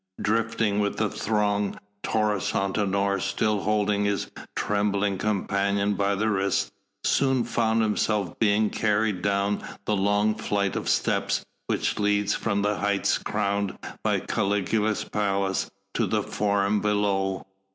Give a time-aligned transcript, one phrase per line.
[0.19, 6.71] Drifting with the throng, Taurus Antinor, still holding his trembling companion by the wrist,
[7.03, 12.77] soon found himself being carried down the long flight of steps which leads from the
[12.77, 17.45] heights crowned by Caligula's palace to the Forum below.